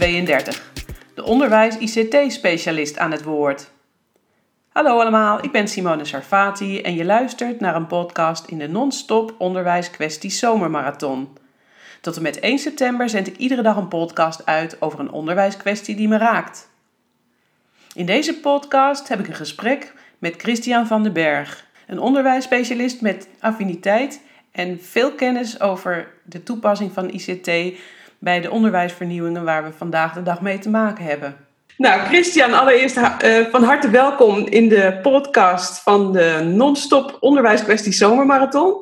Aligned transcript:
32. 0.00 0.72
De 1.14 1.24
onderwijs-ICT-specialist 1.24 2.98
aan 2.98 3.10
het 3.10 3.22
woord. 3.22 3.70
Hallo 4.68 5.00
allemaal, 5.00 5.44
ik 5.44 5.52
ben 5.52 5.68
Simone 5.68 6.04
Sarfati 6.04 6.80
en 6.80 6.94
je 6.94 7.04
luistert 7.04 7.60
naar 7.60 7.76
een 7.76 7.86
podcast 7.86 8.46
in 8.46 8.58
de 8.58 8.68
non-stop 8.68 9.34
onderwijskwestie 9.38 10.30
zomermarathon. 10.30 11.28
Tot 12.00 12.16
en 12.16 12.22
met 12.22 12.38
1 12.38 12.58
september 12.58 13.08
zend 13.08 13.26
ik 13.26 13.36
iedere 13.36 13.62
dag 13.62 13.76
een 13.76 13.88
podcast 13.88 14.46
uit 14.46 14.82
over 14.82 15.00
een 15.00 15.10
onderwijskwestie 15.10 15.96
die 15.96 16.08
me 16.08 16.16
raakt. 16.16 16.68
In 17.94 18.06
deze 18.06 18.40
podcast 18.40 19.08
heb 19.08 19.18
ik 19.18 19.28
een 19.28 19.34
gesprek 19.34 19.92
met 20.18 20.34
Christian 20.36 20.86
van 20.86 21.02
den 21.02 21.12
Berg, 21.12 21.66
een 21.86 21.98
onderwijsspecialist 21.98 23.00
met 23.00 23.28
affiniteit 23.40 24.20
en 24.52 24.80
veel 24.82 25.12
kennis 25.12 25.60
over 25.60 26.12
de 26.22 26.42
toepassing 26.42 26.92
van 26.92 27.10
ICT 27.10 27.78
bij 28.20 28.40
de 28.40 28.50
onderwijsvernieuwingen 28.50 29.44
waar 29.44 29.64
we 29.64 29.72
vandaag 29.72 30.12
de 30.12 30.22
dag 30.22 30.40
mee 30.40 30.58
te 30.58 30.70
maken 30.70 31.04
hebben. 31.04 31.36
Nou, 31.76 32.00
Christian, 32.00 32.52
allereerst 32.52 32.96
uh, 32.96 33.46
van 33.50 33.62
harte 33.62 33.90
welkom 33.90 34.46
in 34.46 34.68
de 34.68 34.98
podcast 35.02 35.82
van 35.82 36.12
de 36.12 36.50
non-stop 36.54 37.16
onderwijskwestie 37.20 37.92
zomermarathon. 37.92 38.74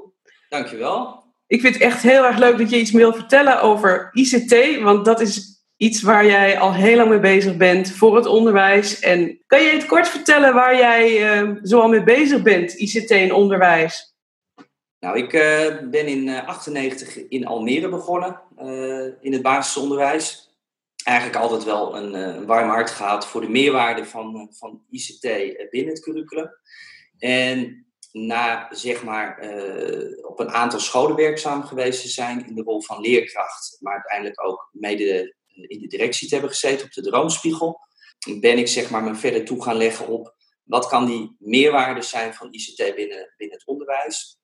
Dankjewel. 0.48 1.24
Ik 1.46 1.60
vind 1.60 1.74
het 1.74 1.82
echt 1.82 2.02
heel 2.02 2.24
erg 2.24 2.38
leuk 2.38 2.58
dat 2.58 2.70
je 2.70 2.78
iets 2.78 2.90
wil 2.90 3.12
vertellen 3.12 3.62
over 3.62 4.10
ICT, 4.12 4.80
want 4.82 5.04
dat 5.04 5.20
is 5.20 5.62
iets 5.76 6.02
waar 6.02 6.26
jij 6.26 6.58
al 6.58 6.74
heel 6.74 6.96
lang 6.96 7.08
mee 7.08 7.20
bezig 7.20 7.56
bent 7.56 7.90
voor 7.92 8.16
het 8.16 8.26
onderwijs. 8.26 9.00
En 9.00 9.38
kan 9.46 9.62
je 9.62 9.70
het 9.70 9.86
kort 9.86 10.08
vertellen 10.08 10.54
waar 10.54 10.76
jij 10.76 11.40
uh, 11.42 11.50
zo 11.62 11.80
al 11.80 11.88
mee 11.88 12.04
bezig 12.04 12.42
bent, 12.42 12.72
ICT 12.72 13.10
en 13.10 13.32
onderwijs? 13.32 14.07
Nou, 15.00 15.16
ik 15.18 15.32
uh, 15.32 15.40
ben 15.90 16.06
in 16.06 16.26
1998 16.26 17.28
in 17.28 17.46
Almere 17.46 17.88
begonnen, 17.88 18.40
in 19.20 19.32
het 19.32 19.42
basisonderwijs 19.42 20.56
eigenlijk 21.04 21.38
altijd 21.38 21.64
wel 21.64 21.96
een, 21.96 22.46
warm 22.46 22.68
hart 22.68 22.90
gehad 22.90 23.26
voor 23.26 23.40
de 23.40 23.48
meerwaarde 23.48 24.04
van, 24.04 24.48
van 24.50 24.82
ICT 24.90 25.22
binnen 25.70 25.94
het 25.94 26.00
curriculum. 26.00 26.50
En 27.18 27.86
na 28.12 28.68
zeg 28.70 29.04
maar 29.04 29.38
op 30.22 30.40
een 30.40 30.50
aantal 30.50 30.80
scholen 30.80 31.16
werkzaam 31.16 31.62
geweest 31.62 32.02
te 32.02 32.08
zijn 32.08 32.46
in 32.46 32.54
de 32.54 32.62
rol 32.62 32.82
van 32.82 33.00
leerkracht, 33.00 33.76
maar 33.80 33.92
uiteindelijk 33.92 34.44
ook 34.44 34.68
mede 34.72 35.36
in 35.66 35.80
de 35.80 35.86
directie 35.86 36.28
te 36.28 36.34
hebben 36.34 36.52
gezeten 36.52 36.86
op 36.86 36.92
de 36.92 37.02
Droomspiegel, 37.02 37.80
ben 38.40 38.58
ik 38.58 38.68
zeg 38.68 38.90
maar 38.90 39.02
me 39.02 39.14
verder 39.14 39.44
toe 39.44 39.62
gaan 39.62 39.76
leggen 39.76 40.06
op 40.06 40.36
wat 40.62 40.86
kan 40.86 41.06
die 41.06 41.36
meerwaarde 41.38 42.02
zijn 42.02 42.34
van 42.34 42.52
ICT 42.52 42.76
binnen, 42.76 43.34
binnen 43.36 43.56
het 43.56 43.66
onderwijs. 43.66 44.37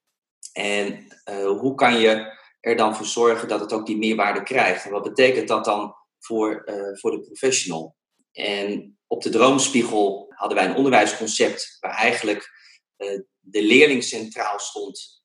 En 0.55 1.07
uh, 1.31 1.59
hoe 1.59 1.75
kan 1.75 2.01
je 2.01 2.39
er 2.61 2.77
dan 2.77 2.97
voor 2.97 3.07
zorgen 3.07 3.49
dat 3.49 3.61
het 3.61 3.73
ook 3.73 3.87
die 3.87 3.97
meerwaarde 3.97 4.43
krijgt? 4.43 4.85
En 4.85 4.91
wat 4.91 5.03
betekent 5.03 5.49
dat 5.49 5.65
dan 5.65 5.95
voor, 6.19 6.63
uh, 6.67 6.99
voor 6.99 7.11
de 7.11 7.21
professional? 7.21 7.97
En 8.33 8.99
op 9.07 9.23
de 9.23 9.31
Droomspiegel 9.31 10.27
hadden 10.29 10.59
wij 10.59 10.67
een 10.67 10.77
onderwijsconcept 10.77 11.77
waar 11.81 11.95
eigenlijk 11.95 12.51
uh, 12.99 13.21
de 13.41 13.63
leerling 13.63 14.05
centraal 14.05 14.59
stond. 14.59 15.23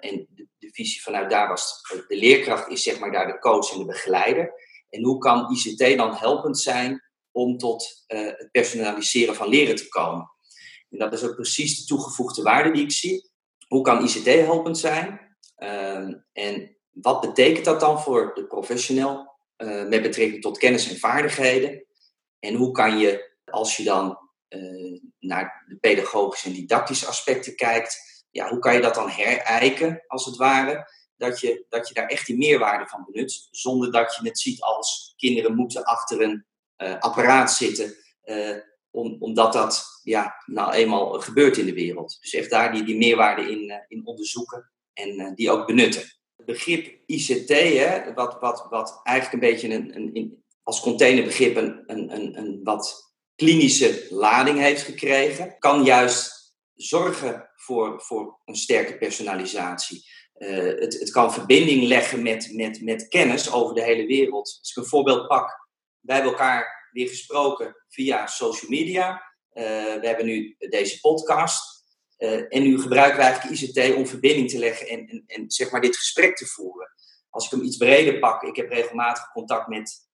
en 0.00 0.26
de, 0.30 0.46
de, 0.58 0.70
visie 0.72 1.02
vanuit 1.02 1.30
daar 1.30 1.48
was, 1.48 1.80
de 2.08 2.16
leerkracht 2.16 2.70
is 2.70 2.82
zeg 2.82 2.98
maar 2.98 3.12
daar 3.12 3.26
de 3.26 3.38
coach 3.38 3.72
en 3.72 3.78
de 3.78 3.84
begeleider. 3.84 4.52
En 4.90 5.04
hoe 5.04 5.18
kan 5.18 5.52
ICT 5.52 5.96
dan 5.96 6.14
helpend 6.14 6.58
zijn 6.58 7.02
om 7.30 7.58
tot 7.58 8.04
het 8.06 8.48
personaliseren 8.50 9.34
van 9.34 9.48
leren 9.48 9.76
te 9.76 9.88
komen? 9.88 10.30
En 10.90 10.98
dat 10.98 11.12
is 11.12 11.22
ook 11.22 11.34
precies 11.34 11.78
de 11.78 11.84
toegevoegde 11.84 12.42
waarde 12.42 12.70
die 12.70 12.82
ik 12.82 12.92
zie. 12.92 13.27
Hoe 13.68 13.82
kan 13.82 14.04
ICT 14.04 14.24
helpend 14.24 14.78
zijn? 14.78 15.36
Uh, 15.58 16.14
en 16.32 16.76
wat 16.90 17.20
betekent 17.20 17.64
dat 17.64 17.80
dan 17.80 18.00
voor 18.00 18.34
de 18.34 18.46
professional 18.46 19.36
uh, 19.56 19.88
met 19.88 20.02
betrekking 20.02 20.42
tot 20.42 20.58
kennis 20.58 20.90
en 20.90 20.98
vaardigheden? 20.98 21.84
En 22.38 22.54
hoe 22.54 22.72
kan 22.72 22.98
je, 22.98 23.36
als 23.44 23.76
je 23.76 23.84
dan 23.84 24.18
eh, 24.48 25.00
naar 25.18 25.64
de 25.68 25.76
pedagogische 25.76 26.48
en 26.48 26.54
didactische 26.54 27.06
aspecten 27.06 27.56
kijkt, 27.56 28.24
ja, 28.30 28.48
hoe 28.48 28.58
kan 28.58 28.74
je 28.74 28.80
dat 28.80 28.94
dan 28.94 29.08
herijken, 29.08 30.04
als 30.06 30.24
het 30.24 30.36
ware? 30.36 30.86
dat 31.18 31.40
je, 31.40 31.64
dat 31.68 31.88
je 31.88 31.94
daar 31.94 32.06
echt 32.06 32.26
die 32.26 32.36
meerwaarde 32.36 32.86
van 32.86 33.08
benut. 33.10 33.48
Zonder 33.50 33.92
dat 33.92 34.14
je 34.14 34.28
het 34.28 34.38
ziet 34.38 34.60
als 34.60 35.14
kinderen 35.16 35.54
moeten 35.54 35.84
achter 35.84 36.22
een 36.22 36.46
uh, 36.78 36.98
apparaat 36.98 37.52
zitten. 37.52 37.96
Om, 38.90 39.16
omdat 39.18 39.52
dat 39.52 39.84
ja, 40.02 40.42
nou 40.46 40.72
eenmaal 40.72 41.20
gebeurt 41.20 41.56
in 41.56 41.66
de 41.66 41.74
wereld. 41.74 42.18
Dus 42.20 42.34
echt 42.34 42.50
daar 42.50 42.72
die, 42.72 42.84
die 42.84 42.96
meerwaarde 42.96 43.50
in, 43.50 43.64
uh, 43.64 43.76
in 43.88 44.06
onderzoeken 44.06 44.72
en 44.92 45.34
die 45.34 45.50
ook 45.50 45.66
benutten. 45.66 46.02
Het 46.36 46.46
begrip 46.46 47.00
ICT, 47.06 47.48
hè, 47.48 48.14
wat, 48.14 48.36
wat, 48.40 48.66
wat 48.70 49.00
eigenlijk 49.02 49.42
een 49.42 49.50
beetje 49.50 49.74
een, 49.74 50.16
een, 50.16 50.44
als 50.62 50.80
containerbegrip 50.80 51.56
een, 51.56 51.82
een, 51.86 52.38
een, 52.38 52.60
wat 52.62 53.12
klinische 53.34 54.06
lading 54.10 54.58
heeft 54.58 54.82
gekregen, 54.82 55.58
kan 55.58 55.84
juist 55.84 56.54
zorgen 56.74 57.50
voor, 57.54 58.02
voor 58.02 58.40
een 58.44 58.56
sterke 58.56 58.98
personalisatie. 58.98 60.04
Uh, 60.38 60.80
het, 60.80 60.98
het, 60.98 61.10
kan 61.10 61.32
verbinding 61.32 61.82
leggen 61.82 62.22
met, 62.22 62.52
met, 62.52 62.82
met 62.82 63.08
kennis 63.08 63.52
over 63.52 63.74
de 63.74 63.82
hele 63.82 64.06
wereld. 64.06 64.56
Als 64.60 64.70
ik 64.70 64.76
een 64.76 64.88
voorbeeld 64.88 65.26
pak, 65.26 65.68
wij 66.00 66.14
hebben 66.14 66.32
elkaar 66.32 66.77
weer 66.90 67.08
gesproken 67.08 67.76
via 67.88 68.26
social 68.26 68.70
media. 68.70 69.22
Uh, 69.52 69.64
we 70.00 70.06
hebben 70.06 70.26
nu 70.26 70.56
deze 70.58 71.00
podcast. 71.00 71.86
Uh, 72.18 72.44
en 72.48 72.62
nu 72.62 72.80
gebruiken 72.80 73.16
we 73.16 73.24
eigenlijk 73.24 73.60
ICT 73.60 73.94
om 73.94 74.06
verbinding 74.06 74.50
te 74.50 74.58
leggen 74.58 74.88
en, 74.88 75.06
en, 75.06 75.22
en, 75.26 75.50
zeg 75.50 75.70
maar 75.70 75.80
dit 75.80 75.96
gesprek 75.96 76.36
te 76.36 76.46
voeren. 76.46 76.88
Als 77.30 77.44
ik 77.44 77.50
hem 77.50 77.62
iets 77.62 77.76
breder 77.76 78.18
pak, 78.18 78.42
ik 78.42 78.56
heb 78.56 78.70
regelmatig 78.70 79.32
contact 79.32 79.68
met, 79.68 80.08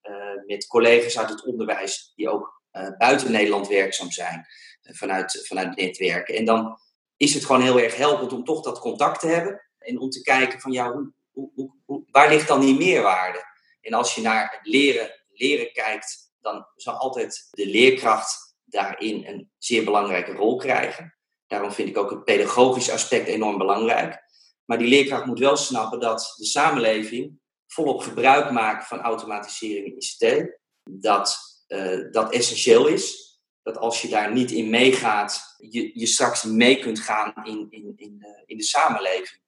met 0.45 0.67
collega's 0.67 1.19
uit 1.19 1.29
het 1.29 1.45
onderwijs 1.45 2.11
die 2.15 2.29
ook 2.29 2.61
buiten 2.97 3.31
Nederland 3.31 3.67
werkzaam 3.67 4.11
zijn, 4.11 4.45
vanuit, 4.81 5.43
vanuit 5.47 5.75
netwerken. 5.75 6.35
En 6.35 6.45
dan 6.45 6.79
is 7.17 7.33
het 7.33 7.45
gewoon 7.45 7.61
heel 7.61 7.79
erg 7.79 7.95
helpend 7.95 8.33
om 8.33 8.43
toch 8.43 8.61
dat 8.61 8.79
contact 8.79 9.19
te 9.19 9.27
hebben. 9.27 9.61
En 9.77 9.99
om 9.99 10.09
te 10.09 10.21
kijken 10.21 10.59
van 10.59 10.71
ja, 10.71 10.91
hoe, 10.91 11.13
hoe, 11.31 11.71
hoe, 11.85 12.03
waar 12.11 12.29
ligt 12.29 12.47
dan 12.47 12.59
die 12.59 12.77
meerwaarde? 12.77 13.43
En 13.81 13.93
als 13.93 14.15
je 14.15 14.21
naar 14.21 14.51
het 14.51 14.67
leren, 14.73 15.11
leren 15.31 15.71
kijkt, 15.71 16.24
dan 16.45 16.67
zal 16.75 16.93
altijd 16.93 17.47
de 17.51 17.67
leerkracht 17.67 18.55
daarin 18.63 19.25
een 19.25 19.51
zeer 19.57 19.83
belangrijke 19.83 20.31
rol 20.31 20.55
krijgen. 20.55 21.15
Daarom 21.47 21.71
vind 21.71 21.89
ik 21.89 21.97
ook 21.97 22.09
het 22.09 22.23
pedagogisch 22.23 22.89
aspect 22.89 23.27
enorm 23.27 23.57
belangrijk. 23.57 24.23
Maar 24.65 24.77
die 24.77 24.87
leerkracht 24.87 25.25
moet 25.25 25.39
wel 25.39 25.57
snappen 25.57 25.99
dat 25.99 26.33
de 26.37 26.45
samenleving 26.45 27.39
volop 27.67 28.01
gebruik 28.01 28.51
maakt 28.51 28.87
van 28.87 28.99
automatisering 29.01 29.85
en 29.85 29.97
ICT. 29.97 30.57
Dat 30.83 31.37
uh, 31.67 32.11
dat 32.11 32.33
essentieel 32.33 32.87
is. 32.87 33.23
Dat 33.63 33.77
als 33.77 34.01
je 34.01 34.07
daar 34.07 34.33
niet 34.33 34.51
in 34.51 34.69
meegaat, 34.69 35.55
je, 35.57 35.99
je 35.99 36.05
straks 36.05 36.43
mee 36.43 36.79
kunt 36.79 36.99
gaan 36.99 37.33
in, 37.43 37.67
in, 37.69 37.93
in, 37.95 38.17
de, 38.19 38.43
in 38.45 38.57
de 38.57 38.63
samenleving. 38.63 39.41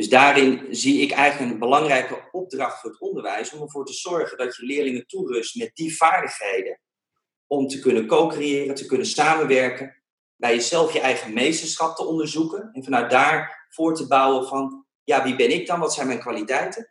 Dus 0.00 0.08
daarin 0.08 0.66
zie 0.70 1.00
ik 1.00 1.10
eigenlijk 1.10 1.52
een 1.52 1.58
belangrijke 1.58 2.28
opdracht 2.32 2.80
voor 2.80 2.90
het 2.90 3.00
onderwijs 3.00 3.52
om 3.52 3.62
ervoor 3.62 3.86
te 3.86 3.92
zorgen 3.92 4.38
dat 4.38 4.56
je 4.56 4.66
leerlingen 4.66 5.06
toerust 5.06 5.56
met 5.56 5.70
die 5.74 5.96
vaardigheden 5.96 6.80
om 7.46 7.68
te 7.68 7.78
kunnen 7.78 8.06
co-creëren, 8.06 8.74
te 8.74 8.86
kunnen 8.86 9.06
samenwerken, 9.06 10.02
bij 10.36 10.54
jezelf 10.54 10.92
je 10.92 11.00
eigen 11.00 11.32
meesterschap 11.32 11.96
te 11.96 12.04
onderzoeken 12.04 12.70
en 12.72 12.84
vanuit 12.84 13.10
daar 13.10 13.66
voor 13.70 13.94
te 13.94 14.06
bouwen 14.06 14.48
van, 14.48 14.86
ja, 15.04 15.24
wie 15.24 15.36
ben 15.36 15.50
ik 15.50 15.66
dan? 15.66 15.80
Wat 15.80 15.94
zijn 15.94 16.06
mijn 16.06 16.20
kwaliteiten? 16.20 16.88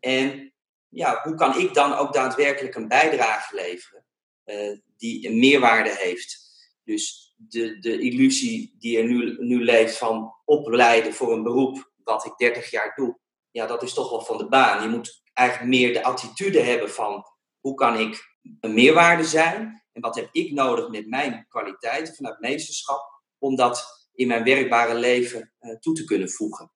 En 0.00 0.52
ja, 0.88 1.20
hoe 1.22 1.34
kan 1.34 1.58
ik 1.58 1.74
dan 1.74 1.92
ook 1.94 2.12
daadwerkelijk 2.12 2.74
een 2.74 2.88
bijdrage 2.88 3.54
leveren 3.54 4.04
uh, 4.44 4.78
die 4.96 5.28
een 5.28 5.38
meerwaarde 5.38 5.96
heeft? 5.98 6.40
Dus 6.84 7.34
de, 7.36 7.78
de 7.78 7.98
illusie 7.98 8.74
die 8.78 8.98
er 8.98 9.04
nu, 9.04 9.36
nu 9.38 9.64
leeft 9.64 9.98
van 9.98 10.34
opleiden 10.44 11.14
voor 11.14 11.32
een 11.32 11.42
beroep 11.42 11.90
wat 12.04 12.24
ik 12.24 12.36
30 12.36 12.70
jaar 12.70 12.92
doe, 12.94 13.18
ja, 13.50 13.66
dat 13.66 13.82
is 13.82 13.94
toch 13.94 14.10
wel 14.10 14.20
van 14.20 14.38
de 14.38 14.48
baan. 14.48 14.82
Je 14.82 14.88
moet 14.88 15.22
eigenlijk 15.32 15.68
meer 15.70 15.92
de 15.92 16.04
attitude 16.04 16.60
hebben 16.60 16.90
van 16.90 17.24
hoe 17.60 17.74
kan 17.74 17.98
ik 17.98 18.36
een 18.60 18.74
meerwaarde 18.74 19.24
zijn 19.24 19.84
en 19.92 20.00
wat 20.00 20.14
heb 20.14 20.28
ik 20.32 20.52
nodig 20.52 20.88
met 20.88 21.08
mijn 21.08 21.46
kwaliteiten 21.48 22.14
vanuit 22.14 22.40
meesterschap 22.40 23.22
om 23.38 23.56
dat 23.56 24.08
in 24.14 24.26
mijn 24.26 24.44
werkbare 24.44 24.94
leven 24.94 25.52
uh, 25.60 25.78
toe 25.78 25.94
te 25.94 26.04
kunnen 26.04 26.30
voegen. 26.30 26.72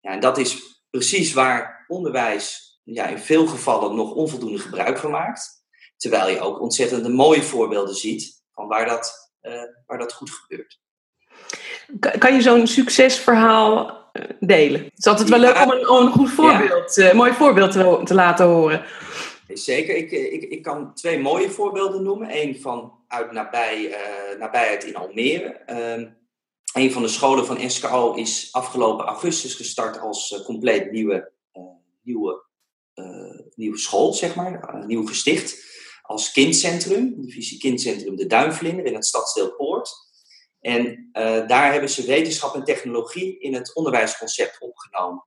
Ja, 0.00 0.10
en 0.10 0.20
dat 0.20 0.38
is 0.38 0.82
precies 0.90 1.32
waar 1.32 1.84
onderwijs 1.88 2.66
ja, 2.82 3.06
in 3.06 3.18
veel 3.18 3.46
gevallen 3.46 3.94
nog 3.94 4.12
onvoldoende 4.12 4.58
gebruik 4.58 4.98
van 4.98 5.10
maakt. 5.10 5.64
Terwijl 5.96 6.28
je 6.28 6.40
ook 6.40 6.60
ontzettend 6.60 7.08
mooie 7.08 7.42
voorbeelden 7.42 7.94
ziet 7.94 8.44
van 8.52 8.68
waar 8.68 8.86
dat, 8.86 9.32
uh, 9.42 9.62
waar 9.86 9.98
dat 9.98 10.12
goed 10.12 10.30
gebeurt. 10.30 10.80
Kan 12.18 12.34
je 12.34 12.40
zo'n 12.42 12.66
succesverhaal 12.66 14.05
delen. 14.40 14.84
Het 14.84 14.98
is 14.98 15.06
altijd 15.06 15.28
wel 15.28 15.38
leuk 15.38 15.64
om 15.64 15.70
een, 15.70 15.88
om 15.88 16.06
een 16.06 16.12
goed 16.12 16.30
voorbeeld, 16.30 16.94
ja. 16.94 17.08
uh, 17.08 17.14
mooi 17.14 17.32
voorbeeld 17.32 17.72
te, 17.72 18.00
te, 18.04 18.14
laten 18.14 18.46
horen. 18.46 18.84
Zeker, 19.48 19.96
ik, 19.96 20.10
ik, 20.10 20.42
ik 20.42 20.62
kan 20.62 20.94
twee 20.94 21.18
mooie 21.18 21.50
voorbeelden 21.50 22.02
noemen. 22.02 22.28
Eén 22.42 22.60
van 22.60 22.92
uit 23.08 23.32
nabij, 23.32 23.88
uh, 23.88 24.38
nabijheid 24.38 24.84
in 24.84 24.96
Almere. 24.96 25.60
Um, 25.96 26.16
een 26.72 26.92
van 26.92 27.02
de 27.02 27.08
scholen 27.08 27.46
van 27.46 27.70
SKO 27.70 28.14
is 28.14 28.48
afgelopen 28.52 29.06
augustus 29.06 29.54
gestart 29.54 29.98
als 29.98 30.30
uh, 30.30 30.44
compleet 30.44 30.90
nieuwe, 30.90 31.32
nieuwe 32.02 32.44
nieuwe 33.54 33.78
school, 33.78 34.12
zeg 34.12 34.34
maar, 34.34 34.84
nieuw 34.86 35.06
gesticht 35.06 35.64
als 36.06 36.32
kindcentrum, 36.32 37.14
divisie 37.16 37.58
kindcentrum 37.58 38.16
De 38.16 38.26
Duinvlinder 38.26 38.84
in 38.84 38.94
het 38.94 39.06
stadsdeel 39.06 39.54
Poort. 39.54 39.94
En 40.66 41.08
daar 41.46 41.72
hebben 41.72 41.90
ze 41.90 42.06
wetenschap 42.06 42.54
en 42.54 42.64
technologie 42.64 43.38
in 43.38 43.54
het 43.54 43.74
onderwijsconcept 43.74 44.60
opgenomen. 44.60 45.26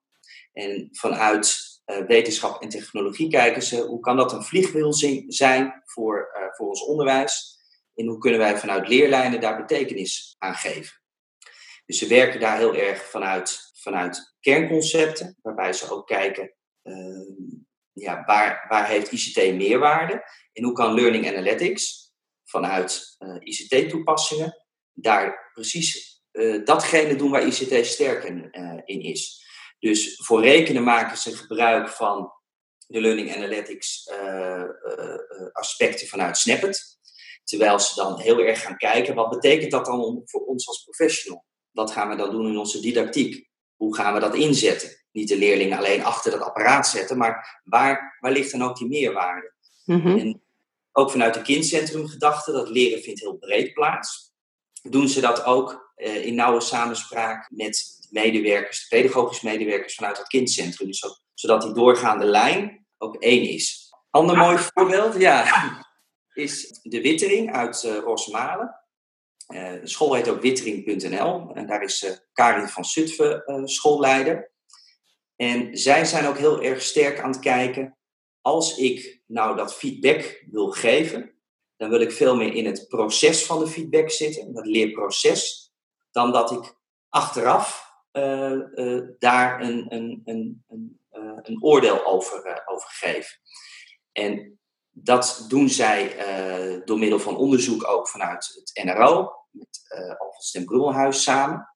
En 0.53 0.89
vanuit 0.91 1.57
wetenschap 2.07 2.61
en 2.61 2.69
technologie 2.69 3.29
kijken 3.29 3.61
ze 3.61 3.81
hoe 3.81 3.99
kan 3.99 4.17
dat 4.17 4.33
een 4.33 4.43
vliegwiel 4.43 4.93
zijn 5.27 5.81
voor, 5.85 6.29
voor 6.55 6.67
ons 6.67 6.85
onderwijs 6.85 7.59
en 7.95 8.05
hoe 8.05 8.17
kunnen 8.17 8.39
wij 8.39 8.57
vanuit 8.57 8.87
leerlijnen 8.87 9.41
daar 9.41 9.57
betekenis 9.57 10.35
aan 10.37 10.55
geven. 10.55 11.01
Dus 11.85 11.97
ze 11.97 12.07
werken 12.07 12.39
daar 12.39 12.57
heel 12.57 12.75
erg 12.75 13.09
vanuit, 13.09 13.71
vanuit 13.73 14.35
kernconcepten, 14.39 15.37
waarbij 15.41 15.73
ze 15.73 15.91
ook 15.91 16.07
kijken 16.07 16.53
uh, 16.83 17.27
ja, 17.93 18.23
waar, 18.25 18.65
waar 18.67 18.87
heeft 18.87 19.11
ICT 19.11 19.55
meerwaarde 19.55 20.23
en 20.53 20.63
hoe 20.63 20.73
kan 20.73 20.93
Learning 20.93 21.27
Analytics 21.27 22.13
vanuit 22.43 23.15
eh, 23.17 23.35
ICT-toepassingen 23.39 24.58
daar 25.01 25.51
precies 25.53 26.21
uh, 26.31 26.65
datgene 26.65 27.15
doen 27.15 27.31
waar 27.31 27.47
ICT 27.47 27.85
sterk 27.85 28.23
in, 28.23 28.51
eh, 28.51 28.81
in 28.85 29.01
is. 29.01 29.47
Dus 29.79 30.15
voor 30.25 30.41
rekenen 30.41 30.83
maken 30.83 31.17
ze 31.17 31.37
gebruik 31.37 31.89
van 31.89 32.31
de 32.87 33.01
Learning 33.01 33.35
Analytics 33.35 34.09
aspecten 35.51 36.07
vanuit 36.07 36.37
Snapit. 36.37 36.97
Terwijl 37.43 37.79
ze 37.79 37.95
dan 37.95 38.19
heel 38.19 38.39
erg 38.39 38.61
gaan 38.61 38.77
kijken, 38.77 39.15
wat 39.15 39.29
betekent 39.29 39.71
dat 39.71 39.85
dan 39.85 40.21
voor 40.25 40.45
ons 40.45 40.67
als 40.67 40.83
professional? 40.83 41.45
Wat 41.71 41.91
gaan 41.91 42.09
we 42.09 42.15
dan 42.15 42.31
doen 42.31 42.47
in 42.47 42.57
onze 42.57 42.79
didactiek? 42.79 43.49
Hoe 43.75 43.95
gaan 43.95 44.13
we 44.13 44.19
dat 44.19 44.35
inzetten? 44.35 44.89
Niet 45.11 45.27
de 45.27 45.37
leerlingen 45.37 45.77
alleen 45.77 46.03
achter 46.03 46.31
dat 46.31 46.41
apparaat 46.41 46.87
zetten, 46.87 47.17
maar 47.17 47.61
waar, 47.63 48.17
waar 48.19 48.31
ligt 48.31 48.51
dan 48.51 48.63
ook 48.63 48.77
die 48.77 48.87
meerwaarde? 48.87 49.53
Mhm. 49.85 50.17
En 50.17 50.41
ook 50.91 51.11
vanuit 51.11 51.33
de 51.33 51.41
kindcentrum 51.41 52.07
gedachte, 52.07 52.51
dat 52.51 52.69
leren 52.69 53.01
vindt 53.01 53.19
heel 53.19 53.37
breed 53.37 53.73
plaats. 53.73 54.28
Doen 54.81 55.07
ze 55.07 55.21
dat 55.21 55.43
ook 55.43 55.91
eh, 55.95 56.25
in 56.25 56.35
nauwe 56.35 56.61
samenspraak 56.61 57.49
met 57.51 58.07
medewerkers, 58.09 58.89
de 58.89 58.95
pedagogische 58.95 59.45
medewerkers 59.45 59.95
vanuit 59.95 60.17
het 60.17 60.27
kindcentrum. 60.27 60.87
Dus 60.87 61.21
zodat 61.33 61.61
die 61.61 61.73
doorgaande 61.73 62.25
lijn 62.25 62.85
ook 62.97 63.15
één 63.15 63.49
is. 63.49 63.93
Ander 64.09 64.37
mooi 64.37 64.57
voorbeeld, 64.57 65.15
ja, 65.15 65.45
is 66.33 66.79
de 66.81 67.01
Wittering 67.01 67.53
uit 67.53 67.83
uh, 67.83 67.97
Rosmalen. 67.97 68.75
Uh, 69.47 69.71
de 69.71 69.87
school 69.87 70.13
heet 70.13 70.29
ook 70.29 70.41
wittering.nl 70.41 71.51
en 71.53 71.67
daar 71.67 71.83
is 71.83 72.21
Karin 72.33 72.67
van 72.67 72.85
Zutphen 72.85 73.67
schoolleider. 73.67 74.51
En 75.35 75.77
zij 75.77 76.05
zijn 76.05 76.25
ook 76.25 76.37
heel 76.37 76.61
erg 76.61 76.81
sterk 76.81 77.19
aan 77.19 77.31
het 77.31 77.39
kijken, 77.39 77.97
als 78.41 78.77
ik 78.77 79.21
nou 79.25 79.55
dat 79.55 79.75
feedback 79.75 80.43
wil 80.51 80.71
geven, 80.71 81.38
dan 81.79 81.89
wil 81.89 81.99
ik 81.99 82.11
veel 82.11 82.35
meer 82.35 82.53
in 82.53 82.65
het 82.65 82.87
proces 82.87 83.45
van 83.45 83.59
de 83.59 83.67
feedback 83.67 84.09
zitten, 84.09 84.53
dat 84.53 84.65
leerproces, 84.65 85.71
dan 86.11 86.31
dat 86.31 86.51
ik 86.51 86.75
achteraf 87.09 87.93
daar 89.19 89.61
een, 89.61 89.85
een, 89.93 90.21
een, 90.25 90.63
een, 90.67 90.99
een 91.41 91.63
oordeel 91.63 92.05
over, 92.05 92.63
over 92.65 92.89
geef. 92.89 93.39
En 94.11 94.59
dat 94.89 95.45
doen 95.47 95.69
zij 95.69 96.15
door 96.85 96.99
middel 96.99 97.19
van 97.19 97.37
onderzoek 97.37 97.87
ook 97.87 98.07
vanuit 98.07 98.61
het 98.63 98.83
NRO, 98.85 99.31
met 99.51 99.79
uh, 99.89 100.15
Alfons 100.17 100.51
ten 100.51 101.13
samen. 101.13 101.73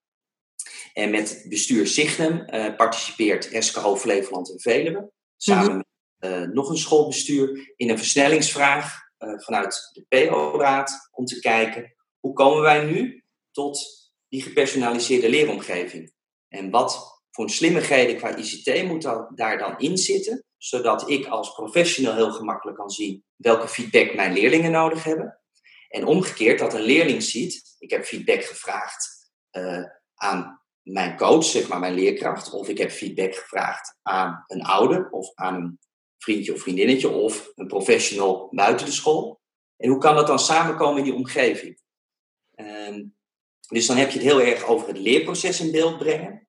En 0.94 1.10
met 1.10 1.46
bestuur 1.50 1.88
Signum 1.88 2.46
participeert 2.76 3.64
SKO 3.64 3.96
Flevoland 3.96 4.52
en 4.52 4.60
Veluwe, 4.60 5.12
samen 5.38 5.86
met 6.20 6.54
nog 6.54 6.70
een 6.70 6.78
schoolbestuur, 6.78 7.74
in 7.76 7.90
een 7.90 7.98
versnellingsvraag 7.98 9.04
vanuit 9.44 9.90
de 9.94 10.06
PO-raad 10.08 11.10
om 11.12 11.26
te 11.26 11.40
kijken 11.40 11.96
hoe 12.20 12.34
komen 12.34 12.62
wij 12.62 12.84
nu 12.84 13.24
tot 13.52 13.82
die 14.28 14.42
gepersonaliseerde 14.42 15.30
leeromgeving. 15.30 16.14
En 16.48 16.70
wat 16.70 17.22
voor 17.32 17.50
slimmigheden 17.50 18.18
qua 18.18 18.36
ICT 18.36 18.84
moet 18.84 19.04
daar 19.36 19.58
dan 19.58 19.80
in 19.80 19.98
zitten, 19.98 20.46
zodat 20.58 21.10
ik 21.10 21.26
als 21.26 21.54
professional 21.54 22.16
heel 22.16 22.32
gemakkelijk 22.32 22.78
kan 22.78 22.90
zien 22.90 23.24
welke 23.36 23.68
feedback 23.68 24.16
mijn 24.16 24.34
leerlingen 24.34 24.72
nodig 24.72 25.04
hebben. 25.04 25.40
En 25.88 26.06
omgekeerd, 26.06 26.60
dat 26.60 26.74
een 26.74 26.82
leerling 26.82 27.24
ziet, 27.24 27.76
ik 27.80 27.90
heb 27.90 28.06
feedback 28.06 28.44
gevraagd 28.44 29.32
uh, 29.52 29.86
aan 30.16 30.62
mijn 30.82 31.18
coach, 31.18 31.44
zeg 31.44 31.68
maar 31.68 31.80
mijn 31.80 31.94
leerkracht, 31.94 32.52
of 32.52 32.68
ik 32.68 32.78
heb 32.78 32.92
feedback 32.92 33.36
gevraagd 33.36 33.98
aan 34.02 34.44
een 34.48 34.64
ouder 34.64 35.10
of 35.10 35.36
aan 35.36 35.56
een 35.56 35.80
vriendje 36.24 36.54
of 36.54 36.62
vriendinnetje 36.62 37.10
of 37.10 37.52
een 37.56 37.68
professional 37.68 38.50
buiten 38.52 38.86
de 38.86 38.92
school. 38.92 39.42
En 39.78 39.90
hoe 39.90 40.00
kan 40.00 40.16
dat 40.16 40.28
dan 40.28 40.40
samenkomen 40.40 40.98
in 40.98 41.04
die 41.04 41.14
omgeving? 41.14 41.82
Uh, 42.56 43.04
dus 43.68 43.86
dan 43.86 43.98
heb 43.98 44.10
je 44.10 44.20
het 44.20 44.28
heel 44.28 44.42
erg 44.42 44.64
over 44.66 44.88
het 44.88 44.98
leerproces 44.98 45.60
in 45.60 45.72
beeld 45.72 45.98
brengen. 45.98 46.48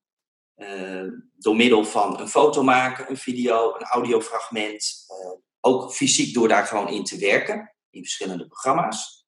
Uh, 0.57 1.09
door 1.37 1.57
middel 1.57 1.85
van 1.85 2.21
een 2.21 2.29
foto 2.29 2.63
maken, 2.63 3.11
een 3.11 3.17
video, 3.17 3.75
een 3.75 3.85
audiofragment. 3.85 5.07
Uh, 5.09 5.33
ook 5.61 5.95
fysiek 5.95 6.35
door 6.35 6.49
daar 6.49 6.67
gewoon 6.67 6.89
in 6.89 7.05
te 7.05 7.19
werken, 7.19 7.75
in 7.91 8.03
verschillende 8.03 8.47
programma's. 8.47 9.27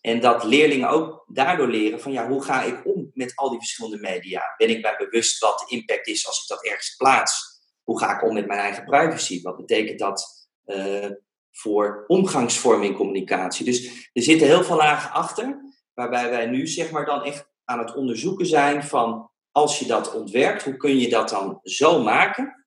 En 0.00 0.20
dat 0.20 0.44
leerlingen 0.44 0.88
ook 0.88 1.24
daardoor 1.26 1.68
leren 1.68 2.00
van 2.00 2.12
ja, 2.12 2.28
hoe 2.28 2.42
ga 2.42 2.62
ik 2.62 2.86
om 2.86 3.10
met 3.12 3.36
al 3.36 3.50
die 3.50 3.58
verschillende 3.58 3.98
media? 3.98 4.54
Ben 4.56 4.70
ik 4.70 4.82
mij 4.82 4.96
bewust 4.96 5.38
wat 5.38 5.58
de 5.58 5.76
impact 5.76 6.06
is 6.06 6.26
als 6.26 6.42
ik 6.42 6.48
dat 6.48 6.64
ergens 6.64 6.94
plaats? 6.96 7.55
Hoe 7.86 7.98
ga 7.98 8.16
ik 8.16 8.22
om 8.22 8.34
met 8.34 8.46
mijn 8.46 8.60
eigen 8.60 8.84
privacy? 8.84 9.42
Wat 9.42 9.56
betekent 9.56 9.98
dat 9.98 10.48
uh, 10.66 11.10
voor 11.50 12.04
omgangsvorming 12.06 12.96
communicatie? 12.96 13.64
Dus 13.64 14.10
er 14.12 14.22
zitten 14.22 14.46
heel 14.46 14.64
veel 14.64 14.76
lagen 14.76 15.10
achter, 15.10 15.60
waarbij 15.94 16.30
wij 16.30 16.46
nu 16.46 16.66
zeg 16.66 16.90
maar 16.90 17.04
dan 17.04 17.24
echt 17.24 17.48
aan 17.64 17.78
het 17.78 17.94
onderzoeken 17.94 18.46
zijn 18.46 18.84
van 18.84 19.30
als 19.50 19.78
je 19.78 19.86
dat 19.86 20.14
ontwerpt, 20.14 20.64
hoe 20.64 20.76
kun 20.76 20.98
je 20.98 21.08
dat 21.08 21.28
dan 21.28 21.58
zo 21.62 22.02
maken 22.02 22.66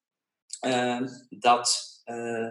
uh, 0.65 1.01
dat, 1.29 1.87
uh, 2.05 2.47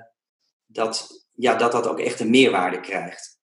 dat, 0.67 1.27
ja, 1.33 1.55
dat 1.55 1.73
dat 1.73 1.87
ook 1.87 2.01
echt 2.01 2.21
een 2.21 2.31
meerwaarde 2.31 2.81
krijgt. 2.81 3.41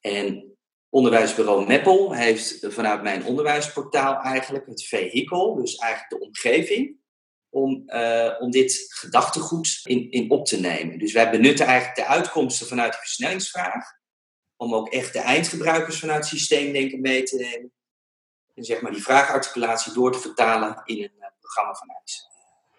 En 0.00 0.56
onderwijsbureau 0.88 1.66
Meppel 1.66 2.12
heeft 2.12 2.66
vanuit 2.68 3.02
mijn 3.02 3.24
onderwijsportaal 3.24 4.20
eigenlijk 4.20 4.66
het 4.66 4.84
vehikel, 4.84 5.54
dus 5.54 5.76
eigenlijk 5.76 6.10
de 6.10 6.26
omgeving, 6.26 6.96
om, 7.54 7.82
uh, 7.86 8.30
om 8.38 8.50
dit 8.50 8.86
gedachtegoed 8.88 9.80
in, 9.82 10.10
in 10.10 10.30
op 10.30 10.46
te 10.46 10.60
nemen. 10.60 10.98
Dus 10.98 11.12
wij 11.12 11.30
benutten 11.30 11.66
eigenlijk 11.66 11.96
de 11.96 12.06
uitkomsten 12.06 12.66
vanuit 12.66 12.92
de 12.92 12.98
versnellingsvraag, 12.98 13.92
om 14.56 14.74
ook 14.74 14.88
echt 14.88 15.12
de 15.12 15.18
eindgebruikers 15.18 15.98
vanuit 15.98 16.26
systeemdenken 16.26 17.00
mee 17.00 17.22
te 17.22 17.36
nemen 17.36 17.72
en 18.54 18.64
zeg 18.64 18.80
maar 18.80 18.92
die 18.92 19.02
vraagarticulatie 19.02 19.92
door 19.92 20.12
te 20.12 20.18
vertalen 20.18 20.82
in 20.84 20.96
een 20.96 21.10
uh, 21.18 21.26
programma 21.40 21.74
van 21.74 21.88
IJs. 21.88 22.28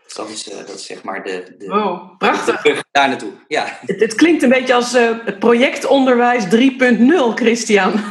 Dus 0.03 0.13
dat 0.13 0.29
is, 0.29 0.49
uh, 0.49 0.57
dat 0.57 0.75
is 0.75 0.85
zeg 0.85 1.03
maar 1.03 1.23
de, 1.23 1.55
de, 1.57 1.67
wow, 1.67 2.17
prachtig. 2.17 2.61
De 2.61 2.83
daar 2.91 3.09
naartoe. 3.09 3.31
Ja. 3.47 3.79
Het, 3.85 3.99
het, 3.99 4.15
klinkt 4.15 4.43
een 4.43 4.49
beetje 4.49 4.73
als 4.73 4.95
uh, 4.95 5.25
het 5.25 5.39
projectonderwijs 5.39 6.43
3.0, 6.43 7.33
Christian. 7.33 8.03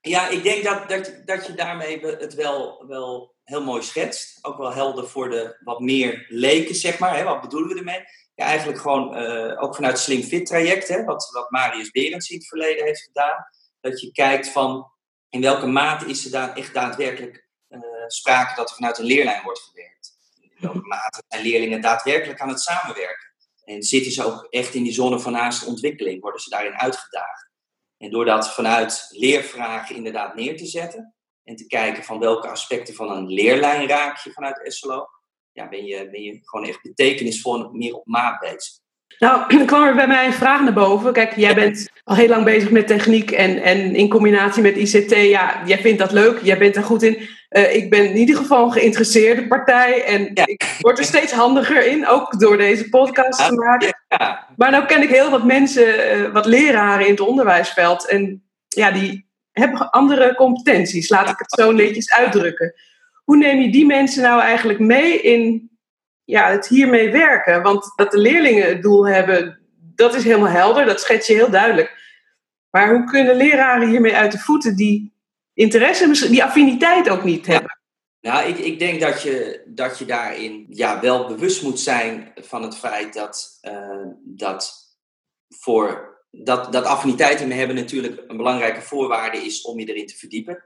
Ja, 0.00 0.28
ik 0.28 0.42
denk 0.42 0.64
dat, 0.64 0.88
dat, 0.88 1.12
dat 1.24 1.46
je 1.46 1.54
daarmee 1.54 2.00
het 2.00 2.34
wel, 2.34 2.84
wel 2.86 3.34
heel 3.44 3.62
mooi 3.62 3.82
schetst. 3.82 4.38
Ook 4.44 4.58
wel 4.58 4.72
helder 4.72 5.08
voor 5.08 5.30
de 5.30 5.56
wat 5.64 5.80
meer 5.80 6.26
leken, 6.28 6.74
zeg 6.74 6.98
maar. 6.98 7.16
Hè? 7.16 7.24
Wat 7.24 7.40
bedoelen 7.40 7.68
we 7.68 7.78
ermee? 7.78 8.04
Ja, 8.34 8.44
eigenlijk 8.44 8.80
gewoon 8.80 9.22
uh, 9.22 9.62
ook 9.62 9.74
vanuit 9.74 9.92
het 9.92 10.02
Slim 10.02 10.22
Fit 10.22 10.46
traject, 10.46 10.88
hè? 10.88 11.04
Wat, 11.04 11.30
wat 11.32 11.50
Marius 11.50 11.90
Berends 11.90 12.30
in 12.30 12.36
het 12.36 12.48
verleden 12.48 12.84
heeft 12.84 13.02
gedaan. 13.02 13.46
Dat 13.80 14.00
je 14.00 14.12
kijkt 14.12 14.48
van 14.48 14.90
in 15.28 15.40
welke 15.40 15.66
mate 15.66 16.06
is 16.06 16.24
er 16.24 16.30
daar 16.30 16.56
echt 16.56 16.74
daadwerkelijk 16.74 17.48
uh, 17.68 17.80
sprake 18.06 18.54
dat 18.54 18.68
er 18.68 18.74
vanuit 18.74 18.98
een 18.98 19.04
leerlijn 19.04 19.42
wordt 19.42 19.60
gewerkt? 19.60 20.16
In 20.40 20.50
welke 20.58 20.78
mhm. 20.78 20.88
mate 20.88 21.22
zijn 21.28 21.42
leerlingen 21.42 21.80
daadwerkelijk 21.80 22.40
aan 22.40 22.48
het 22.48 22.60
samenwerken? 22.60 23.34
En 23.64 23.82
zitten 23.82 24.12
ze 24.12 24.24
ook 24.24 24.46
echt 24.50 24.74
in 24.74 24.82
die 24.82 24.92
zone 24.92 25.18
van 25.18 25.32
naaste 25.32 25.66
ontwikkeling? 25.66 26.20
Worden 26.20 26.40
ze 26.40 26.50
daarin 26.50 26.74
uitgedaagd? 26.74 27.45
En 27.98 28.10
door 28.10 28.24
dat 28.24 28.54
vanuit 28.54 29.06
leervragen 29.10 29.96
inderdaad 29.96 30.34
neer 30.34 30.56
te 30.56 30.66
zetten 30.66 31.14
en 31.42 31.56
te 31.56 31.66
kijken 31.66 32.04
van 32.04 32.18
welke 32.18 32.48
aspecten 32.48 32.94
van 32.94 33.10
een 33.10 33.26
leerlijn 33.26 33.88
raak 33.88 34.18
je 34.18 34.32
vanuit 34.32 34.72
SLO, 34.72 35.06
ja, 35.52 35.68
ben, 35.68 35.84
je, 35.84 36.10
ben 36.10 36.22
je 36.22 36.40
gewoon 36.42 36.66
echt 36.66 36.82
betekenisvol 36.82 37.70
meer 37.70 37.94
op 37.94 38.06
maat 38.06 38.40
bezig. 38.40 38.84
Nou, 39.18 39.56
dan 39.56 39.66
kwam 39.66 39.82
er 39.82 39.94
bij 39.94 40.06
mij 40.06 40.26
een 40.26 40.32
vraag 40.32 40.62
naar 40.62 40.72
boven. 40.72 41.12
Kijk, 41.12 41.36
jij 41.36 41.54
bent 41.54 41.90
al 42.04 42.16
heel 42.16 42.28
lang 42.28 42.44
bezig 42.44 42.70
met 42.70 42.86
techniek 42.86 43.30
en, 43.30 43.62
en 43.62 43.94
in 43.94 44.08
combinatie 44.08 44.62
met 44.62 44.76
ICT. 44.76 45.10
Ja, 45.10 45.62
jij 45.66 45.78
vindt 45.78 45.98
dat 45.98 46.12
leuk, 46.12 46.40
jij 46.42 46.58
bent 46.58 46.76
er 46.76 46.82
goed 46.82 47.02
in. 47.02 47.28
Uh, 47.50 47.74
ik 47.74 47.90
ben 47.90 48.04
in 48.04 48.16
ieder 48.16 48.36
geval 48.36 48.64
een 48.64 48.72
geïnteresseerde 48.72 49.46
partij 49.46 50.04
en 50.04 50.30
ik 50.34 50.76
word 50.80 50.98
er 50.98 51.04
steeds 51.04 51.32
handiger 51.32 51.86
in, 51.86 52.06
ook 52.06 52.40
door 52.40 52.56
deze 52.56 52.88
podcast 52.88 53.46
te 53.46 53.54
maken. 53.54 54.04
Ja. 54.08 54.46
Maar 54.56 54.70
nou 54.70 54.86
ken 54.86 55.02
ik 55.02 55.08
heel 55.08 55.30
wat 55.30 55.44
mensen, 55.44 56.18
uh, 56.18 56.32
wat 56.32 56.46
leraren 56.46 57.04
in 57.04 57.10
het 57.10 57.20
onderwijsveld. 57.20 58.08
En 58.08 58.42
ja, 58.68 58.90
die 58.90 59.26
hebben 59.52 59.90
andere 59.90 60.34
competenties, 60.34 61.08
laat 61.08 61.30
ik 61.30 61.38
het 61.38 61.60
zo 61.60 61.72
netjes 61.72 62.12
uitdrukken. 62.12 62.74
Hoe 63.24 63.36
neem 63.36 63.60
je 63.60 63.70
die 63.70 63.86
mensen 63.86 64.22
nou 64.22 64.40
eigenlijk 64.40 64.78
mee 64.78 65.20
in 65.20 65.70
ja, 66.26 66.50
het 66.50 66.68
hiermee 66.68 67.10
werken? 67.10 67.62
Want 67.62 67.92
dat 67.96 68.10
de 68.10 68.18
leerlingen 68.18 68.68
het 68.68 68.82
doel 68.82 69.06
hebben, 69.06 69.58
dat 69.94 70.14
is 70.14 70.24
helemaal 70.24 70.48
helder, 70.48 70.84
dat 70.84 71.00
schets 71.00 71.26
je 71.26 71.34
heel 71.34 71.50
duidelijk. 71.50 72.04
Maar 72.70 72.94
hoe 72.94 73.04
kunnen 73.04 73.36
leraren 73.36 73.88
hiermee 73.88 74.16
uit 74.16 74.32
de 74.32 74.38
voeten 74.38 74.76
die 74.76 75.14
interesse, 75.54 76.28
die 76.30 76.44
affiniteit 76.44 77.08
ook 77.08 77.24
niet 77.24 77.46
hebben? 77.46 77.78
Nou, 78.20 78.48
ik, 78.48 78.58
ik 78.58 78.78
denk 78.78 79.00
dat 79.00 79.22
je, 79.22 79.62
dat 79.66 79.98
je 79.98 80.04
daarin 80.04 80.66
ja, 80.68 81.00
wel 81.00 81.26
bewust 81.26 81.62
moet 81.62 81.80
zijn 81.80 82.32
van 82.34 82.62
het 82.62 82.76
feit 82.76 83.14
dat, 83.14 83.58
uh, 83.62 84.06
dat, 84.24 84.74
voor, 85.48 86.16
dat, 86.30 86.72
dat 86.72 86.84
affiniteit 86.84 87.38
hebben 87.38 87.76
natuurlijk 87.76 88.22
een 88.26 88.36
belangrijke 88.36 88.82
voorwaarde 88.82 89.38
is 89.38 89.62
om 89.62 89.78
je 89.78 89.86
erin 89.86 90.06
te 90.06 90.16
verdiepen. 90.16 90.64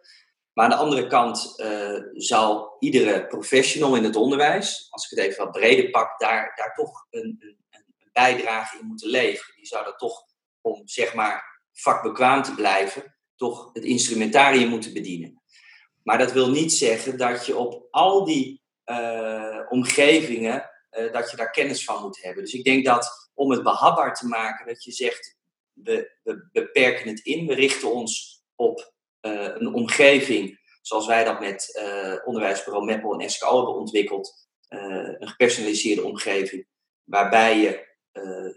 Maar 0.53 0.65
aan 0.65 0.71
de 0.71 0.77
andere 0.77 1.07
kant 1.07 1.55
uh, 1.57 2.03
zal 2.13 2.77
iedere 2.79 3.27
professional 3.27 3.97
in 3.97 4.05
het 4.05 4.17
onderwijs, 4.17 4.87
als 4.91 5.05
ik 5.05 5.19
het 5.19 5.27
even 5.27 5.45
wat 5.45 5.53
breder 5.53 5.91
pak, 5.91 6.19
daar, 6.19 6.53
daar 6.57 6.75
toch 6.75 7.07
een, 7.11 7.37
een, 7.39 7.57
een 7.71 8.11
bijdrage 8.13 8.79
in 8.79 8.87
moeten 8.87 9.09
leveren. 9.09 9.55
Die 9.57 9.67
zou 9.67 9.85
dat 9.85 9.99
toch, 9.99 10.23
om 10.61 10.83
zeg 10.85 11.15
maar 11.15 11.63
vakbekwaam 11.73 12.43
te 12.43 12.55
blijven, 12.55 13.17
toch 13.37 13.71
het 13.73 13.85
instrumentarium 13.85 14.69
moeten 14.69 14.93
bedienen. 14.93 15.43
Maar 16.03 16.19
dat 16.19 16.33
wil 16.33 16.51
niet 16.51 16.73
zeggen 16.73 17.19
dat 17.19 17.47
je 17.47 17.57
op 17.57 17.87
al 17.91 18.25
die 18.25 18.63
uh, 18.87 19.61
omgevingen, 19.69 20.71
uh, 20.91 21.13
dat 21.13 21.31
je 21.31 21.37
daar 21.37 21.51
kennis 21.51 21.85
van 21.85 22.03
moet 22.03 22.23
hebben. 22.23 22.45
Dus 22.45 22.53
ik 22.53 22.65
denk 22.65 22.85
dat 22.85 23.31
om 23.35 23.51
het 23.51 23.63
behapbaar 23.63 24.15
te 24.15 24.27
maken, 24.27 24.67
dat 24.67 24.85
je 24.85 24.93
zegt, 24.93 25.37
we, 25.73 26.19
we 26.23 26.49
beperken 26.53 27.09
het 27.09 27.21
in, 27.21 27.47
we 27.47 27.55
richten 27.55 27.93
ons 27.93 28.43
op 28.55 28.93
een 29.21 29.75
omgeving 29.75 30.59
zoals 30.83 31.07
wij 31.07 31.25
dat 31.25 31.41
met 31.41 31.81
onderwijsbureau 32.25 32.85
Meppel 32.85 33.21
en 33.21 33.31
SKO 33.31 33.57
hebben 33.57 33.75
ontwikkeld. 33.75 34.49
een 34.69 35.29
gepersonaliseerde 35.29 36.05
omgeving, 36.05 36.67
waarbij 37.05 37.59
je 37.59 37.89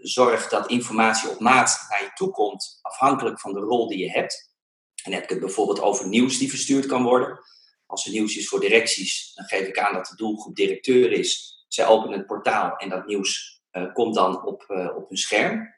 zorgt 0.00 0.50
dat 0.50 0.70
informatie 0.70 1.30
op 1.30 1.38
maat 1.38 1.86
naar 1.88 2.02
je 2.02 2.10
toe 2.14 2.30
komt, 2.30 2.78
afhankelijk 2.82 3.40
van 3.40 3.52
de 3.52 3.60
rol 3.60 3.88
die 3.88 3.98
je 3.98 4.10
hebt. 4.10 4.52
En 5.02 5.12
heb 5.12 5.22
ik 5.22 5.28
het 5.28 5.40
bijvoorbeeld 5.40 5.80
over 5.80 6.08
nieuws 6.08 6.38
die 6.38 6.50
verstuurd 6.50 6.86
kan 6.86 7.02
worden. 7.02 7.38
Als 7.86 8.06
er 8.06 8.12
nieuws 8.12 8.36
is 8.36 8.48
voor 8.48 8.60
directies, 8.60 9.32
dan 9.34 9.44
geef 9.44 9.66
ik 9.66 9.78
aan 9.78 9.94
dat 9.94 10.06
de 10.06 10.16
doelgroep 10.16 10.56
directeur 10.56 11.12
is. 11.12 11.62
Zij 11.68 11.86
openen 11.86 12.18
het 12.18 12.26
portaal 12.26 12.76
en 12.76 12.88
dat 12.88 13.06
nieuws 13.06 13.62
komt 13.92 14.14
dan 14.14 14.46
op, 14.46 14.64
op 14.96 15.08
hun 15.08 15.18
scherm. 15.18 15.74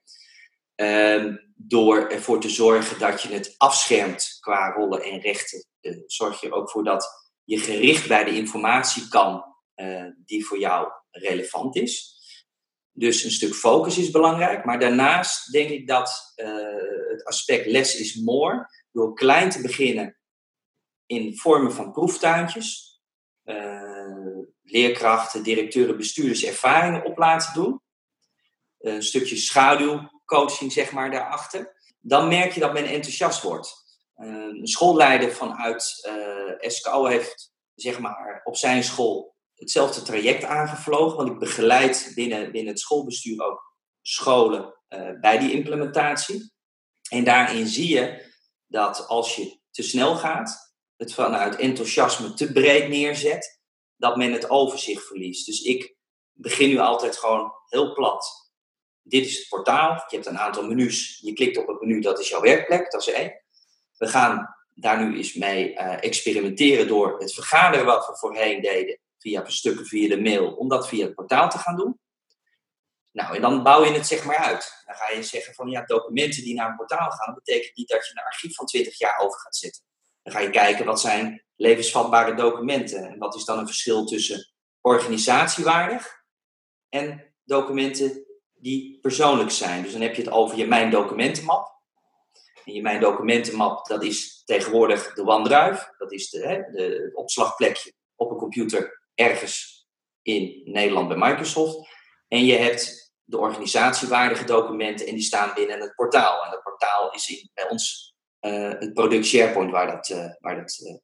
Uh, 0.77 1.35
door 1.55 2.09
ervoor 2.09 2.41
te 2.41 2.49
zorgen 2.49 2.99
dat 2.99 3.23
je 3.23 3.29
het 3.29 3.55
afschermt 3.57 4.37
qua 4.41 4.73
rollen 4.73 5.03
en 5.03 5.21
rechten, 5.21 5.67
uh, 5.81 6.03
zorg 6.07 6.41
je 6.41 6.47
er 6.47 6.53
ook 6.53 6.71
voor 6.71 6.85
dat 6.85 7.33
je 7.45 7.59
gericht 7.59 8.09
bij 8.09 8.25
de 8.25 8.37
informatie 8.37 9.09
kan 9.09 9.55
die 10.25 10.47
voor 10.47 10.59
jou 10.59 10.93
relevant 11.11 11.77
is. 11.77 12.15
Dus 12.93 13.25
een 13.25 13.31
stuk 13.31 13.55
focus 13.55 13.99
is 13.99 14.11
belangrijk. 14.11 14.65
Maar 14.65 14.81
daarnaast 14.81 15.53
denk 15.53 15.71
ik 15.71 15.87
dat 15.87 16.33
het 16.35 17.25
aspect 17.25 17.67
less 17.67 17.99
is 17.99 18.15
more 18.15 18.69
door 18.93 19.15
klein 19.15 19.51
te 19.51 19.61
beginnen 19.61 20.19
in 21.07 21.37
vormen 21.37 21.73
van 21.73 21.93
proeftuintjes, 21.93 23.01
leerkrachten, 24.63 25.43
directeuren, 25.43 25.97
bestuurders 25.97 26.45
ervaringen 26.45 27.05
op 27.05 27.19
laten 27.19 27.55
doen, 27.55 27.83
een 28.79 29.03
stukje 29.03 29.37
schaduwcoaching 30.27 30.73
zeg 30.73 30.93
maar 30.93 31.11
daarachter, 31.11 31.77
dan 32.01 32.29
merk 32.29 32.53
je 32.53 32.61
dat 32.61 32.73
men 32.73 32.85
enthousiast 32.85 33.43
wordt. 33.43 33.85
Uh, 34.17 34.29
een 34.29 34.67
schoolleider 34.67 35.33
vanuit 35.33 36.09
uh, 36.09 36.71
SKO 36.71 37.05
heeft 37.05 37.55
zeg 37.75 37.99
maar 37.99 38.41
op 38.45 38.57
zijn 38.57 38.85
school 38.85 39.35
hetzelfde 39.55 40.03
traject 40.03 40.45
aangevlogen, 40.45 41.17
want 41.17 41.29
ik 41.29 41.39
begeleid 41.39 42.13
binnen, 42.15 42.53
binnen 42.53 42.73
het 42.73 42.81
schoolbestuur 42.81 43.45
ook 43.45 43.75
scholen 44.03 44.75
bij 45.21 45.39
die 45.39 45.53
implementatie. 45.53 46.53
En 47.11 47.25
daarin 47.25 47.67
zie 47.67 47.95
je 47.95 48.33
dat 48.67 49.07
als 49.09 49.37
je 49.37 49.59
te 49.71 49.83
snel 49.83 50.17
gaat, 50.17 50.75
het 50.97 51.15
vanuit 51.15 51.57
enthousiasme 51.57 52.35
te 52.35 52.53
breed 52.53 52.89
neerzet, 52.89 53.61
dat 53.97 54.17
men 54.17 54.33
het 54.33 54.51
overzicht 54.51 55.07
verliest. 55.07 55.47
Dus 55.47 55.61
ik 55.61 55.97
begin 56.33 56.69
nu 56.69 56.79
altijd 56.79 57.17
gewoon 57.17 57.53
heel 57.69 57.93
plat. 57.93 58.46
Dit 59.09 59.27
is 59.27 59.39
het 59.39 59.49
portaal, 59.49 60.05
je 60.09 60.17
hebt 60.17 60.27
een 60.27 60.39
aantal 60.39 60.67
menus, 60.67 61.19
je 61.23 61.33
klikt 61.33 61.57
op 61.57 61.67
het 61.67 61.81
menu, 61.81 62.01
dat 62.01 62.19
is 62.19 62.29
jouw 62.29 62.41
werkplek, 62.41 62.91
dat 62.91 63.01
is 63.01 63.13
één. 63.15 63.43
We 63.97 64.07
gaan 64.07 64.57
daar 64.75 65.05
nu 65.05 65.17
eens 65.17 65.35
mee 65.35 65.73
uh, 65.73 66.03
experimenteren 66.05 66.89
door 66.89 67.19
het 67.19 67.35
vergaderen 67.35 67.87
wat 67.87 68.07
we 68.07 68.17
voorheen 68.17 68.61
deden, 68.61 68.99
via 69.19 69.45
stukken 69.47 69.87
via 69.87 70.09
de 70.09 70.21
mail, 70.21 70.53
om 70.53 70.69
dat 70.69 70.89
via 70.89 71.05
het 71.05 71.15
portaal 71.15 71.51
te 71.51 71.59
gaan 71.59 71.77
doen. 71.77 72.01
Nou, 73.13 73.35
en 73.35 73.41
dan 73.41 73.63
bouw 73.63 73.85
je 73.85 73.93
het 73.93 74.07
zeg 74.07 74.25
maar 74.25 74.37
uit. 74.37 74.83
Dan 74.87 74.95
ga 74.95 75.11
je 75.11 75.23
zeggen 75.23 75.55
van 75.55 75.69
ja, 75.69 75.85
documenten 75.85 76.43
die 76.43 76.55
naar 76.55 76.69
een 76.69 76.77
portaal 76.77 77.11
gaan, 77.11 77.35
betekent 77.35 77.77
niet 77.77 77.89
dat 77.89 78.07
je 78.07 78.13
een 78.13 78.25
archief 78.25 78.55
van 78.55 78.67
20 78.67 78.99
jaar 78.99 79.19
over 79.19 79.39
gaat 79.41 79.57
zetten. 79.57 79.83
Dan 80.23 80.33
ga 80.33 80.41
je 80.41 80.51
kijken 80.51 80.85
wat 80.85 81.01
zijn 81.01 81.45
levensvatbare 81.57 82.35
documenten. 82.35 83.05
En 83.05 83.19
wat 83.19 83.35
is 83.35 83.45
dan 83.45 83.59
een 83.59 83.67
verschil 83.67 84.05
tussen 84.05 84.53
organisatiewaardig 84.81 86.23
en 86.89 87.35
documenten 87.45 88.26
die 88.57 88.99
persoonlijk 89.01 89.51
zijn. 89.51 89.83
Dus 89.83 89.93
dan 89.93 90.01
heb 90.01 90.15
je 90.15 90.23
het 90.23 90.31
over 90.31 90.57
je 90.57 90.67
Mijn 90.67 90.91
Documentenmap. 90.91 91.75
En 92.65 92.73
je 92.73 92.83
Mijn 92.83 93.01
Documentenmap, 93.01 93.87
dat 93.87 94.05
is 94.05 94.43
tegenwoordig 94.45 95.15
de 95.15 95.27
OneDrive. 95.27 95.95
Dat 95.99 96.13
is 96.13 96.31
de, 96.31 96.39
hè, 96.39 96.63
de, 96.73 97.03
het 97.05 97.15
opslagplekje 97.15 97.93
op 98.15 98.31
een 98.31 98.37
computer 98.37 99.03
ergens 99.15 99.87
in 100.23 100.61
Nederland 100.65 101.09
bij 101.09 101.17
Microsoft. 101.17 101.89
En 102.29 102.45
je 102.45 102.57
hebt 102.57 103.13
de 103.23 103.39
organisatiewaardige 103.39 104.45
documenten 104.45 105.07
en 105.07 105.15
die 105.15 105.23
staan 105.23 105.55
binnen 105.55 105.81
het 105.81 105.95
portaal. 105.95 106.45
En 106.45 106.51
dat 106.51 106.63
portaal 106.63 107.13
is 107.13 107.29
in, 107.29 107.51
bij 107.55 107.69
ons 107.69 108.15
uh, 108.41 108.71
het 108.79 108.95
product 108.95 109.27
SharePoint 109.27 109.71
waar 109.71 109.87
dat, 109.87 110.09
uh, 110.09 110.35
waar 110.41 110.57
dat 110.57 110.79
uh, 110.83 110.97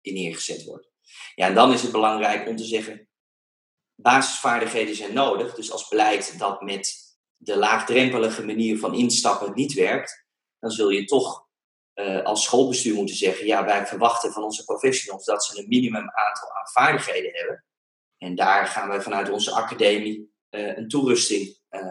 in 0.00 0.14
neergezet 0.14 0.64
wordt. 0.64 0.88
Ja, 1.34 1.46
en 1.46 1.54
dan 1.54 1.72
is 1.72 1.82
het 1.82 1.92
belangrijk 1.92 2.48
om 2.48 2.56
te 2.56 2.64
zeggen, 2.64 3.08
basisvaardigheden 4.02 4.94
zijn 4.94 5.14
nodig. 5.14 5.54
Dus 5.54 5.72
als 5.72 5.88
beleid 5.88 6.38
dat 6.38 6.60
met 6.60 6.96
de 7.36 7.56
laagdrempelige 7.56 8.44
manier 8.44 8.78
van 8.78 8.94
instappen 8.94 9.52
niet 9.54 9.72
werkt, 9.72 10.24
dan 10.58 10.70
zul 10.70 10.90
je 10.90 11.04
toch 11.04 11.48
als 12.22 12.44
schoolbestuur 12.44 12.94
moeten 12.94 13.16
zeggen, 13.16 13.46
ja, 13.46 13.64
wij 13.64 13.86
verwachten 13.86 14.32
van 14.32 14.42
onze 14.42 14.64
professionals 14.64 15.24
dat 15.24 15.44
ze 15.44 15.58
een 15.58 15.68
minimum 15.68 16.10
aantal 16.10 16.48
aan 16.48 16.68
vaardigheden 16.72 17.30
hebben. 17.34 17.64
En 18.18 18.34
daar 18.34 18.66
gaan 18.66 18.90
we 18.90 19.00
vanuit 19.00 19.30
onze 19.30 19.52
academie 19.52 20.32
een 20.50 20.88
toerusting 20.88 21.58
uh, 21.70 21.82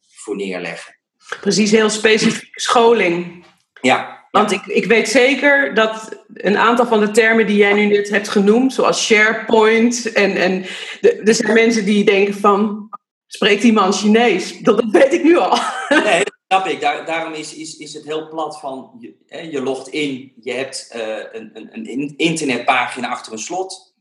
voor 0.00 0.36
neerleggen. 0.36 1.00
Precies, 1.40 1.70
heel 1.70 1.90
specifieke 1.90 2.60
scholing. 2.60 3.46
Ja. 3.80 4.17
Want 4.38 4.52
ik, 4.52 4.66
ik 4.66 4.84
weet 4.84 5.08
zeker 5.08 5.74
dat 5.74 6.22
een 6.34 6.56
aantal 6.56 6.86
van 6.86 7.00
de 7.00 7.10
termen 7.10 7.46
die 7.46 7.56
jij 7.56 7.72
nu 7.72 7.86
net 7.86 8.08
hebt 8.08 8.28
genoemd, 8.28 8.72
zoals 8.72 9.06
SharePoint, 9.06 10.12
en, 10.12 10.36
en 10.36 10.64
er 11.00 11.34
zijn 11.34 11.52
mensen 11.52 11.84
die 11.84 12.04
denken 12.04 12.34
van, 12.34 12.88
spreekt 13.26 13.62
die 13.62 13.72
man 13.72 13.92
Chinees? 13.92 14.58
Dat, 14.58 14.84
weet 14.90 15.12
ik 15.12 15.22
nu 15.22 15.36
al. 15.36 15.58
Nee, 15.88 16.22
snap 16.46 16.66
ik. 16.66 16.80
Daar, 16.80 17.06
daarom 17.06 17.32
is, 17.32 17.54
is, 17.54 17.76
is 17.76 17.94
het 17.94 18.04
heel 18.04 18.28
plat 18.28 18.60
van, 18.60 18.96
je, 18.98 19.14
hè, 19.26 19.40
je 19.40 19.62
logt 19.62 19.88
in, 19.88 20.32
je 20.40 20.52
hebt 20.52 20.92
uh, 20.96 21.02
een, 21.32 21.50
een, 21.54 21.70
een 21.72 22.14
internetpagina 22.16 23.08
achter 23.08 23.32
een 23.32 23.38
slot, 23.38 23.94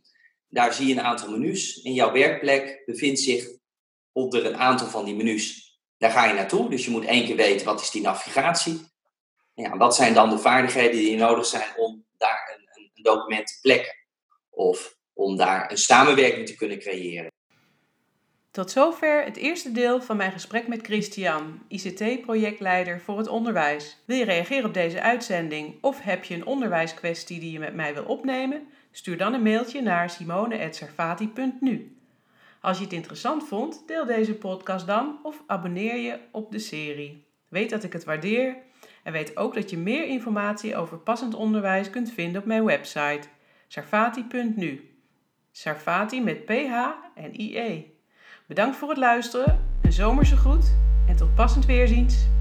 daar 0.50 0.74
zie 0.74 0.88
je 0.88 0.94
een 0.94 1.02
aantal 1.02 1.30
menus. 1.30 1.82
In 1.82 1.94
jouw 1.94 2.12
werkplek 2.12 2.82
bevindt 2.86 3.20
zich 3.20 3.48
onder 4.12 4.46
een 4.46 4.58
aantal 4.58 4.88
van 4.88 5.06
die 5.06 5.16
menus. 5.16 5.76
Daar 5.98 6.12
ga 6.12 6.26
je 6.26 6.34
naartoe, 6.34 6.70
dus 6.70 6.86
je 6.86 6.92
moet 6.92 7.06
één 7.06 7.26
keer 7.26 7.36
weten 7.36 7.66
wat 7.66 7.82
is 7.82 7.92
die 7.92 8.02
navigatie. 8.02 8.96
Ja, 9.64 9.78
wat 9.78 9.96
zijn 9.96 10.14
dan 10.14 10.30
de 10.30 10.38
vaardigheden 10.38 10.98
die 10.98 11.18
nodig 11.18 11.46
zijn 11.46 11.78
om 11.78 12.06
daar 12.18 12.58
een, 12.58 12.84
een 12.84 13.04
document 13.04 13.48
te 13.48 13.58
plekken? 13.62 13.96
Of 14.50 14.96
om 15.14 15.38
daar 15.38 15.72
een 15.72 15.78
samenwerking 15.78 16.48
te 16.48 16.56
kunnen 16.56 16.80
creëren. 16.80 17.32
Tot 18.52 18.72
zover 18.72 19.24
het 19.24 19.36
eerste 19.36 19.72
deel 19.72 20.02
van 20.02 20.18
mijn 20.18 20.32
gesprek 20.32 20.68
met 20.68 20.86
Christian, 20.86 21.62
ICT-projectleider 21.68 23.02
voor 23.02 23.18
het 23.18 23.28
onderwijs. 23.28 24.04
Wil 24.06 24.18
je 24.18 24.24
reageren 24.24 24.66
op 24.66 24.74
deze 24.74 25.02
uitzending 25.02 25.78
of 25.82 26.02
heb 26.02 26.24
je 26.24 26.36
een 26.36 26.46
onderwijskwestie 26.46 27.40
die 27.40 27.52
je 27.52 27.60
met 27.60 27.76
mij 27.76 27.94
wil 27.94 28.06
opnemen? 28.06 28.68
Stuur 28.92 29.18
dan 29.18 29.34
een 29.34 29.44
mailtje 29.44 29.82
naar 29.82 30.10
simone.servati.nu. 30.10 31.98
Als 32.62 32.78
je 32.78 32.84
het 32.84 32.94
interessant 32.94 33.48
vond, 33.48 33.84
deel 33.88 34.06
deze 34.06 34.36
podcast 34.36 34.88
dan 34.88 35.20
of 35.24 35.44
abonneer 35.48 35.96
je 35.96 36.20
op 36.32 36.52
de 36.52 36.60
serie. 36.60 37.27
Weet 37.48 37.70
dat 37.70 37.84
ik 37.84 37.94
het 37.94 38.04
waardeer 38.04 38.56
en 39.04 39.12
weet 39.12 39.38
ook 39.38 39.54
dat 39.54 39.70
je 39.70 39.78
meer 39.78 40.06
informatie 40.08 40.76
over 40.76 40.98
passend 40.98 41.34
onderwijs 41.34 41.90
kunt 41.90 42.12
vinden 42.12 42.42
op 42.42 42.48
mijn 42.48 42.64
website 42.66 43.28
sarfati.nu. 43.68 44.92
Sarfati 45.52 46.22
met 46.22 46.46
PH 46.46 46.74
en 47.16 47.42
IE. 47.42 47.96
Bedankt 48.48 48.78
voor 48.78 48.90
het 48.90 48.98
luisteren, 48.98 49.66
een 49.82 49.92
zomerse 49.92 50.36
groet 50.36 50.76
en 51.08 51.16
tot 51.16 51.36
passend 51.36 51.66
weerziens. 51.66 52.37